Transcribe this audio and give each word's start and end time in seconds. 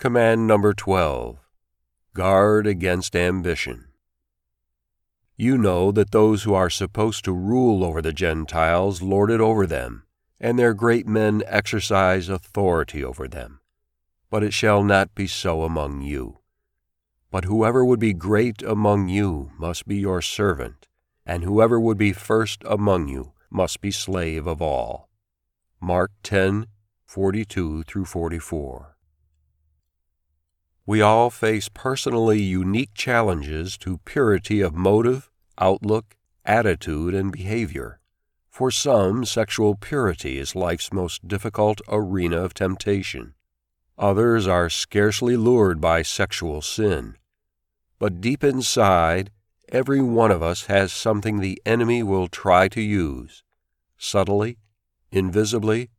Command 0.00 0.46
number 0.46 0.72
12 0.72 1.36
Guard 2.14 2.66
against 2.66 3.14
ambition. 3.14 3.88
You 5.36 5.58
know 5.58 5.92
that 5.92 6.10
those 6.10 6.44
who 6.44 6.54
are 6.54 6.70
supposed 6.70 7.22
to 7.26 7.34
rule 7.34 7.84
over 7.84 8.00
the 8.00 8.14
Gentiles 8.14 9.02
lord 9.02 9.30
it 9.30 9.42
over 9.42 9.66
them, 9.66 10.04
and 10.40 10.58
their 10.58 10.72
great 10.72 11.06
men 11.06 11.42
exercise 11.44 12.30
authority 12.30 13.04
over 13.04 13.28
them. 13.28 13.60
But 14.30 14.42
it 14.42 14.54
shall 14.54 14.82
not 14.82 15.14
be 15.14 15.26
so 15.26 15.64
among 15.64 16.00
you. 16.00 16.38
But 17.30 17.44
whoever 17.44 17.84
would 17.84 18.00
be 18.00 18.14
great 18.14 18.62
among 18.62 19.10
you 19.10 19.50
must 19.58 19.86
be 19.86 19.96
your 19.96 20.22
servant, 20.22 20.88
and 21.26 21.44
whoever 21.44 21.78
would 21.78 21.98
be 21.98 22.14
first 22.14 22.62
among 22.64 23.08
you 23.08 23.32
must 23.50 23.82
be 23.82 23.90
slave 23.90 24.46
of 24.46 24.62
all. 24.62 25.10
Mark 25.78 26.10
10 26.22 26.68
42 27.04 27.82
through 27.82 28.06
44. 28.06 28.96
We 30.86 31.02
all 31.02 31.30
face 31.30 31.68
personally 31.68 32.40
unique 32.40 32.94
challenges 32.94 33.78
to 33.78 33.98
purity 33.98 34.60
of 34.60 34.74
motive, 34.74 35.30
outlook, 35.58 36.16
attitude, 36.44 37.14
and 37.14 37.30
behavior. 37.30 38.00
For 38.48 38.70
some, 38.70 39.24
sexual 39.24 39.74
purity 39.76 40.38
is 40.38 40.54
life's 40.54 40.92
most 40.92 41.28
difficult 41.28 41.80
arena 41.88 42.38
of 42.38 42.54
temptation. 42.54 43.34
Others 43.98 44.46
are 44.46 44.70
scarcely 44.70 45.36
lured 45.36 45.80
by 45.80 46.02
sexual 46.02 46.62
sin. 46.62 47.16
But 47.98 48.20
deep 48.20 48.42
inside, 48.42 49.30
every 49.70 50.00
one 50.00 50.30
of 50.30 50.42
us 50.42 50.66
has 50.66 50.92
something 50.92 51.38
the 51.38 51.60
enemy 51.64 52.02
will 52.02 52.26
try 52.26 52.68
to 52.68 52.80
use 52.80 53.44
subtly, 53.98 54.56
invisibly, 55.12 55.90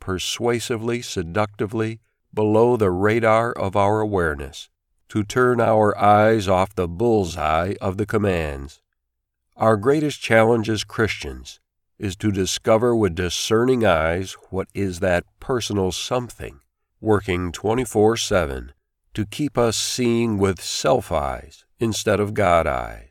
persuasively, 0.00 1.02
seductively, 1.02 2.00
below 2.32 2.76
the 2.76 2.90
radar 2.90 3.52
of 3.52 3.76
our 3.76 4.00
awareness, 4.00 4.68
to 5.08 5.24
turn 5.24 5.60
our 5.60 5.96
eyes 5.98 6.48
off 6.48 6.74
the 6.74 6.88
bull's 6.88 7.36
eye 7.36 7.76
of 7.80 7.96
the 7.96 8.06
commands. 8.06 8.80
Our 9.56 9.76
greatest 9.76 10.20
challenge 10.20 10.68
as 10.68 10.84
Christians 10.84 11.60
is 11.98 12.16
to 12.16 12.32
discover 12.32 12.96
with 12.96 13.14
discerning 13.14 13.84
eyes 13.84 14.34
what 14.50 14.68
is 14.74 15.00
that 15.00 15.24
personal 15.38 15.92
something 15.92 16.60
working 17.00 17.50
24 17.50 18.16
7 18.16 18.72
to 19.14 19.26
keep 19.26 19.56
us 19.56 19.76
seeing 19.76 20.38
with 20.38 20.60
self 20.60 21.10
eyes 21.10 21.64
instead 21.78 22.20
of 22.20 22.34
God 22.34 22.66
eyes. 22.66 23.08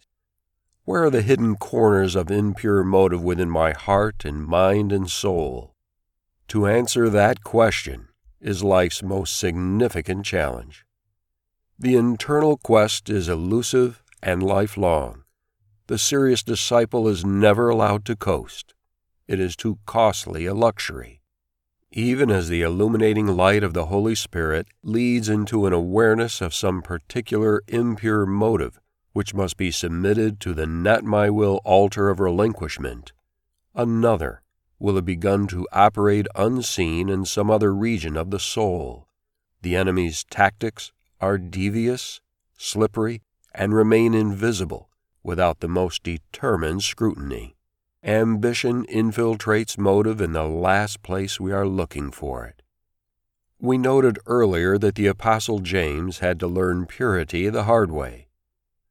Where 0.86 1.04
are 1.04 1.10
the 1.10 1.22
hidden 1.22 1.56
corners 1.56 2.16
of 2.16 2.32
impure 2.32 2.84
motive 2.84 3.24
within 3.24 3.50
my 3.50 3.74
heart 3.74 4.26
and 4.26 4.46
mind 4.46 4.92
and 4.92 5.10
soul? 5.10 5.76
To 6.50 6.66
answer 6.66 7.10
that 7.10 7.44
question 7.44 8.09
is 8.42 8.64
life's 8.64 9.04
most 9.04 9.38
significant 9.38 10.26
challenge. 10.26 10.86
The 11.78 11.96
internal 11.96 12.58
quest 12.58 13.10
is 13.10 13.30
elusive 13.30 14.04
and 14.22 14.44
lifelong. 14.44 15.24
The 15.88 15.98
serious 15.98 16.44
disciple 16.44 17.08
is 17.08 17.26
never 17.26 17.70
allowed 17.70 18.06
to 18.06 18.16
coast. 18.16 18.74
It 19.28 19.40
is 19.40 19.56
too 19.56 19.80
costly 19.86 20.46
a 20.46 20.54
luxury. 20.54 21.22
Even 21.92 22.30
as 22.30 22.50
the 22.50 22.62
illuminating 22.62 23.28
light 23.28 23.64
of 23.64 23.74
the 23.74 23.88
Holy 23.88 24.14
Spirit 24.14 24.68
leads 24.84 25.30
into 25.30 25.66
an 25.66 25.74
awareness 25.74 26.42
of 26.42 26.54
some 26.54 26.82
particular 26.82 27.62
impure 27.68 28.26
motive 28.26 28.80
which 29.14 29.34
must 29.34 29.58
be 29.58 29.72
submitted 29.72 30.40
to 30.40 30.54
the 30.54 30.68
not 30.68 31.04
my 31.04 31.30
will 31.30 31.60
altar 31.66 32.10
of 32.10 32.20
relinquishment, 32.20 33.12
another 33.74 34.42
will 34.80 34.96
have 34.96 35.06
begun 35.06 35.46
to 35.48 35.68
operate 35.72 36.28
unseen 36.36 37.10
in 37.10 37.26
some 37.26 37.52
other 37.52 37.74
region 37.74 38.16
of 38.16 38.32
the 38.32 38.40
soul. 38.40 39.08
The 39.62 39.76
enemy's 39.76 40.24
tactics 40.24 40.92
are 41.20 41.38
devious, 41.38 42.22
slippery, 42.58 43.22
and 43.54 43.74
remain 43.74 44.14
invisible 44.14 44.90
without 45.24 45.60
the 45.60 45.68
most 45.68 46.04
determined 46.04 46.84
scrutiny. 46.84 47.56
Ambition 48.04 48.86
infiltrates 48.86 49.78
motive 49.78 50.22
in 50.22 50.32
the 50.32 50.46
last 50.46 51.04
place 51.04 51.40
we 51.40 51.52
are 51.52 51.68
looking 51.68 52.12
for 52.12 52.46
it. 52.46 52.62
We 53.60 53.78
noted 53.78 54.20
earlier 54.26 54.78
that 54.78 54.96
the 54.96 55.08
Apostle 55.08 55.60
James 55.60 56.20
had 56.20 56.40
to 56.40 56.48
learn 56.48 56.86
purity 56.86 57.50
the 57.50 57.66
hard 57.66 57.92
way. 57.92 58.30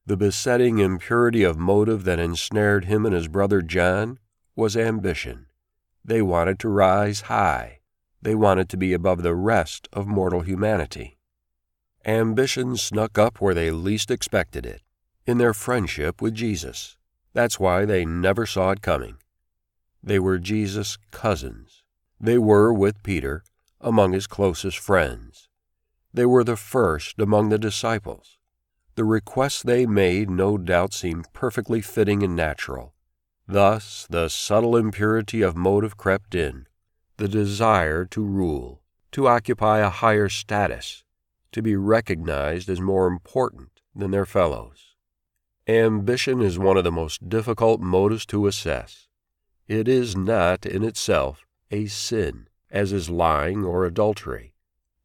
The 0.05 0.19
besetting 0.19 0.79
impurity 0.79 1.43
of 1.43 1.59
motive 1.59 2.05
that 2.05 2.19
ensnared 2.19 2.85
him 2.85 3.07
and 3.07 3.15
his 3.15 3.29
brother 3.29 3.63
John 3.63 4.19
was 4.55 4.77
ambition. 4.77 5.48
They 6.05 6.23
wanted 6.23 6.59
to 6.61 6.69
rise 6.69 7.23
high. 7.23 7.81
They 8.21 8.35
wanted 8.35 8.69
to 8.71 8.77
be 8.77 8.93
above 8.93 9.23
the 9.23 9.35
rest 9.35 9.89
of 9.93 10.07
mortal 10.07 10.41
humanity. 10.41 11.19
Ambition 12.05 12.77
snuck 12.77 13.19
up 13.19 13.41
where 13.41 13.55
they 13.55 13.71
least 13.71 14.11
expected 14.11 14.65
it, 14.65 14.83
in 15.27 15.39
their 15.39 15.55
friendship 15.55 16.23
with 16.23 16.35
Jesus. 16.35 16.97
That's 17.33 17.61
why 17.61 17.85
they 17.85 18.05
never 18.05 18.47
saw 18.47 18.71
it 18.71 18.83
coming. 18.83 19.17
They 20.03 20.19
were 20.19 20.39
Jesus' 20.39 20.99
cousins. 21.11 21.83
They 22.21 22.39
were, 22.39 22.73
with 22.73 23.03
Peter, 23.03 23.45
among 23.81 24.13
his 24.13 24.27
closest 24.27 24.79
friends. 24.79 25.49
They 26.13 26.27
were 26.27 26.45
the 26.45 26.57
first 26.57 27.21
among 27.21 27.51
the 27.51 27.59
disciples. 27.59 28.39
The 28.95 29.05
requests 29.05 29.63
they 29.63 29.87
made 29.87 30.31
no 30.31 30.59
doubt 30.59 30.93
seemed 30.93 31.33
perfectly 31.33 31.81
fitting 31.81 32.23
and 32.23 32.35
natural. 32.35 32.95
Thus 33.51 34.07
the 34.11 34.29
subtle 34.29 34.77
impurity 34.77 35.41
of 35.41 35.57
motive 35.57 35.97
crept 35.97 36.35
in, 36.35 36.67
the 37.17 37.29
desire 37.29 38.05
to 38.05 38.23
rule, 38.23 38.83
to 39.13 39.27
occupy 39.27 39.79
a 39.79 39.89
higher 39.89 40.29
status, 40.29 41.03
to 41.53 41.63
be 41.63 41.75
recognized 41.75 42.69
as 42.69 42.79
more 42.79 43.07
important 43.07 43.81
than 43.97 44.11
their 44.11 44.27
fellows. 44.27 44.95
Ambition 45.67 46.43
is 46.43 46.59
one 46.59 46.77
of 46.77 46.85
the 46.85 46.93
most 46.93 47.31
difficult 47.31 47.81
motives 47.81 48.27
to 48.27 48.47
assess. 48.47 49.09
It 49.67 49.89
is 49.89 50.15
not 50.15 50.67
in 50.67 50.85
itself 50.85 51.47
a 51.71 51.87
sin, 51.87 52.49
as 52.71 52.93
is 52.93 53.09
lying 53.09 53.65
or 53.65 53.87
adultery. 53.87 54.53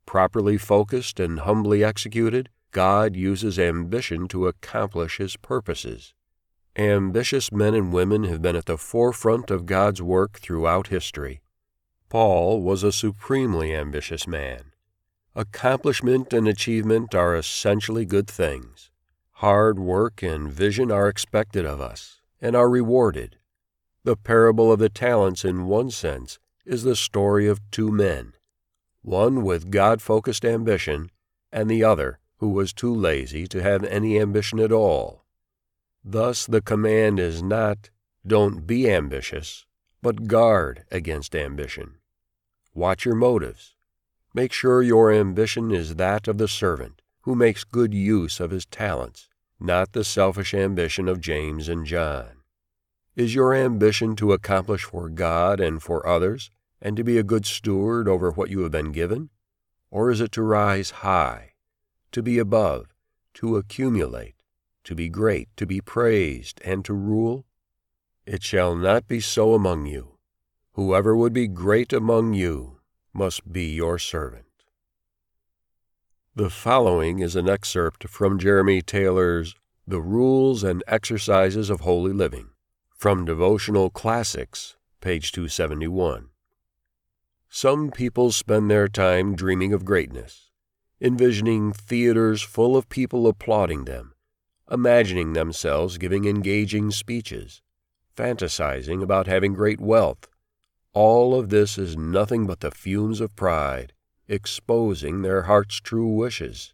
Properly 0.05 0.57
focused 0.57 1.17
and 1.17 1.39
humbly 1.39 1.81
executed, 1.81 2.49
God 2.71 3.15
uses 3.15 3.57
ambition 3.57 4.27
to 4.27 4.47
accomplish 4.47 5.17
his 5.17 5.37
purposes. 5.37 6.13
Ambitious 6.75 7.51
men 7.51 7.75
and 7.75 7.93
women 7.93 8.23
have 8.23 8.41
been 8.41 8.55
at 8.55 8.65
the 8.65 8.79
forefront 8.79 9.51
of 9.51 9.67
God's 9.67 10.01
work 10.01 10.39
throughout 10.39 10.87
history. 10.87 11.41
Paul 12.09 12.61
was 12.63 12.81
a 12.81 12.91
supremely 12.91 13.75
ambitious 13.75 14.27
man. 14.27 14.71
Accomplishment 15.35 16.33
and 16.33 16.47
achievement 16.47 17.13
are 17.13 17.35
essentially 17.35 18.05
good 18.05 18.27
things. 18.27 18.89
Hard 19.33 19.77
work 19.77 20.23
and 20.23 20.51
vision 20.51 20.91
are 20.91 21.07
expected 21.07 21.63
of 21.63 21.79
us 21.79 22.21
and 22.41 22.55
are 22.55 22.69
rewarded. 22.69 23.37
The 24.03 24.15
parable 24.15 24.71
of 24.71 24.79
the 24.79 24.89
talents, 24.89 25.45
in 25.45 25.67
one 25.67 25.91
sense, 25.91 26.39
is 26.65 26.83
the 26.83 26.95
story 26.95 27.47
of 27.47 27.61
two 27.69 27.91
men 27.91 28.33
one 29.03 29.43
with 29.43 29.69
God 29.69 30.01
focused 30.01 30.45
ambition, 30.45 31.11
and 31.51 31.69
the 31.69 31.83
other 31.83 32.19
who 32.37 32.49
was 32.49 32.71
too 32.71 32.93
lazy 32.93 33.47
to 33.47 33.61
have 33.61 33.83
any 33.83 34.17
ambition 34.17 34.59
at 34.59 34.71
all. 34.71 35.22
Thus, 36.03 36.45
the 36.45 36.61
command 36.61 37.19
is 37.19 37.41
not, 37.41 37.89
don't 38.25 38.67
be 38.67 38.89
ambitious, 38.91 39.65
but 40.01 40.27
guard 40.27 40.83
against 40.91 41.35
ambition. 41.35 41.95
Watch 42.73 43.05
your 43.05 43.15
motives. 43.15 43.75
Make 44.33 44.51
sure 44.51 44.81
your 44.81 45.11
ambition 45.11 45.71
is 45.71 45.95
that 45.95 46.27
of 46.27 46.37
the 46.37 46.47
servant 46.47 47.01
who 47.21 47.35
makes 47.35 47.63
good 47.63 47.93
use 47.93 48.39
of 48.39 48.51
his 48.51 48.65
talents, 48.65 49.29
not 49.59 49.93
the 49.93 50.03
selfish 50.03 50.53
ambition 50.53 51.07
of 51.07 51.21
James 51.21 51.69
and 51.69 51.85
John. 51.85 52.43
Is 53.15 53.35
your 53.35 53.53
ambition 53.53 54.15
to 54.17 54.33
accomplish 54.33 54.83
for 54.83 55.07
God 55.07 55.59
and 55.59 55.81
for 55.81 56.05
others, 56.05 56.51
and 56.81 56.97
to 56.97 57.03
be 57.03 57.17
a 57.17 57.23
good 57.23 57.45
steward 57.45 58.09
over 58.09 58.31
what 58.31 58.49
you 58.49 58.61
have 58.61 58.71
been 58.71 58.91
given? 58.91 59.29
Or 59.89 60.11
is 60.11 60.19
it 60.19 60.31
to 60.33 60.41
rise 60.41 60.89
high, 60.89 61.53
to 62.11 62.21
be 62.21 62.39
above, 62.39 62.87
to 63.35 63.55
accumulate, 63.55 64.32
to 64.83 64.95
be 64.95 65.09
great, 65.09 65.49
to 65.57 65.65
be 65.65 65.81
praised, 65.81 66.61
and 66.63 66.83
to 66.85 66.93
rule? 66.93 67.45
It 68.25 68.43
shall 68.43 68.75
not 68.75 69.07
be 69.07 69.19
so 69.19 69.53
among 69.53 69.85
you. 69.85 70.17
Whoever 70.73 71.15
would 71.15 71.33
be 71.33 71.47
great 71.47 71.93
among 71.93 72.33
you 72.33 72.79
must 73.13 73.51
be 73.51 73.73
your 73.73 73.99
servant. 73.99 74.45
The 76.35 76.49
following 76.49 77.19
is 77.19 77.35
an 77.35 77.47
excerpt 77.47 78.07
from 78.09 78.39
Jeremy 78.39 78.81
Taylor's 78.81 79.55
The 79.87 80.01
Rules 80.01 80.63
and 80.63 80.83
Exercises 80.87 81.69
of 81.69 81.81
Holy 81.81 82.13
Living, 82.13 82.49
from 82.95 83.25
Devotional 83.25 83.89
Classics, 83.89 84.75
page 84.99 85.31
271. 85.31 86.29
Some 87.49 87.91
people 87.91 88.31
spend 88.31 88.71
their 88.71 88.87
time 88.87 89.35
dreaming 89.35 89.73
of 89.73 89.85
greatness 89.85 90.49
envisioning 91.03 91.73
theaters 91.73 92.41
full 92.41 92.77
of 92.77 92.87
people 92.87 93.27
applauding 93.27 93.83
them, 93.83 94.12
imagining 94.73 95.33
themselves 95.33 95.99
giving 95.99 96.25
engaging 96.25 96.89
speeches, 96.89 97.61
fantasizing 98.17 99.03
about 99.03 99.27
having 99.27 99.53
great 99.53 99.79
wealth. 99.79 100.27
All 100.93 101.39
of 101.39 101.49
this 101.49 101.77
is 101.77 101.95
nothing 101.95 102.47
but 102.47 102.59
the 102.61 102.71
fumes 102.71 103.21
of 103.21 103.35
pride, 103.35 103.93
exposing 104.27 105.21
their 105.21 105.43
heart's 105.43 105.79
true 105.79 106.07
wishes. 106.07 106.73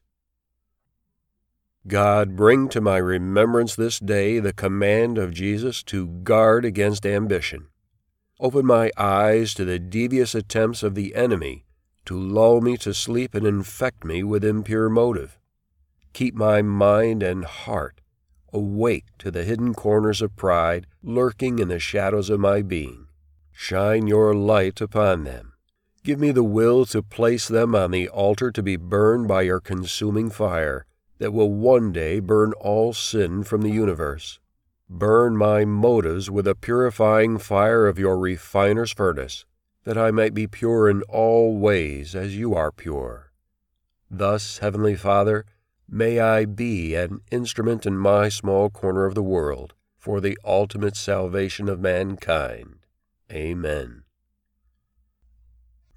God, 1.88 2.36
bring 2.36 2.70
to 2.70 2.82
my 2.82 2.98
remembrance 2.98 3.76
this 3.76 4.00
day 4.00 4.40
the 4.40 4.54
command 4.54 5.18
of 5.18 5.34
Jesus 5.34 5.84
to 5.84 6.08
guard 6.08 6.64
against 6.64 7.06
ambition. 7.06 7.68
Open 8.40 8.66
my 8.66 8.92
eyes 8.98 9.54
to 9.56 9.66
the 9.66 9.80
devious 9.80 10.36
attempts 10.36 10.84
of 10.84 10.96
the 10.96 11.16
enemy 11.16 11.66
to 12.06 12.20
lull 12.20 12.62
me 12.62 12.78
to 12.78 12.94
sleep 12.94 13.36
and 13.36 13.46
infect 13.46 14.04
me 14.04 14.24
with 14.24 14.44
impure 14.44 14.90
motive. 14.90 15.39
Keep 16.14 16.36
my 16.36 16.62
mind 16.62 17.24
and 17.24 17.46
heart 17.46 18.02
awake 18.54 19.06
to 19.20 19.32
the 19.32 19.44
hidden 19.44 19.74
corners 19.74 20.22
of 20.22 20.36
pride 20.36 20.88
lurking 21.04 21.60
in 21.60 21.68
the 21.68 21.80
shadows 21.80 22.30
of 22.30 22.40
my 22.40 22.62
being. 22.62 23.08
Shine 23.52 24.08
your 24.08 24.34
light 24.34 24.82
upon 24.82 25.24
them. 25.24 25.54
Give 26.04 26.20
me 26.20 26.32
the 26.32 26.44
will 26.44 26.86
to 26.88 27.04
place 27.04 27.48
them 27.48 27.76
on 27.76 27.92
the 27.92 28.08
altar 28.08 28.52
to 28.52 28.64
be 28.64 28.78
burned 28.78 29.28
by 29.28 29.44
your 29.44 29.60
consuming 29.60 30.30
fire 30.30 30.86
that 31.20 31.34
will 31.34 31.52
one 31.52 31.92
day 31.92 32.20
burn 32.20 32.54
all 32.54 32.94
sin 32.94 33.44
from 33.44 33.62
the 33.62 33.70
universe. 33.70 34.40
Burn 34.90 35.38
my 35.38 35.66
motives 35.66 36.32
with 36.32 36.46
the 36.46 36.56
purifying 36.56 37.38
fire 37.38 37.86
of 37.86 38.00
your 38.00 38.18
refiner's 38.18 38.92
furnace, 38.92 39.46
that 39.84 39.98
I 39.98 40.10
might 40.10 40.34
be 40.34 40.48
pure 40.48 40.90
in 40.90 41.04
all 41.04 41.58
ways 41.58 42.16
as 42.16 42.38
you 42.38 42.56
are 42.56 42.72
pure. 42.72 43.32
Thus, 44.10 44.60
Heavenly 44.60 44.96
Father, 44.96 45.46
may 45.92 46.20
I 46.20 46.46
be 46.46 46.96
an 46.96 47.22
instrument 47.32 47.86
in 47.86 47.98
my 47.98 48.30
small 48.30 48.70
corner 48.70 49.06
of 49.06 49.16
the 49.16 49.24
world 49.24 49.74
for 49.98 50.22
the 50.22 50.38
ultimate 50.44 50.96
salvation 50.96 51.68
of 51.70 51.80
mankind. 51.80 52.76
Amen. 53.32 54.04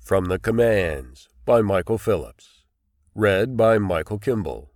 From 0.00 0.26
the 0.26 0.38
Commands 0.38 1.28
by 1.44 1.62
Michael 1.62 1.98
Phillips. 1.98 2.64
Read 3.14 3.56
by 3.56 3.78
Michael 3.78 4.18
Kimball. 4.18 4.70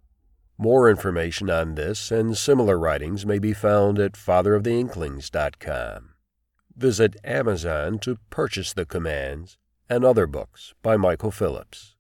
More 0.59 0.89
information 0.89 1.51
on 1.51 1.75
this 1.75 2.11
and 2.11 2.37
similar 2.37 2.79
writings 2.79 3.27
may 3.27 3.39
be 3.39 3.53
found 3.53 3.99
at 3.99 4.13
fatheroftheinklings.com. 4.13 6.11
Visit 6.77 7.17
Amazon 7.25 7.99
to 8.01 8.17
purchase 8.31 8.73
the 8.73 8.87
commands 8.87 9.59
and 9.89 10.05
other 10.05 10.27
books 10.27 10.75
by 10.83 10.97
Michael 10.97 11.31
Phillips. 11.31 11.95